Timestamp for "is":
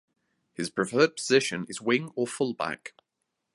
1.69-1.79